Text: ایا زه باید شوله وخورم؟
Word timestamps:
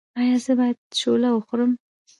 ایا 0.19 0.37
زه 0.45 0.53
باید 0.59 0.79
شوله 0.99 1.29
وخورم؟ 1.33 1.71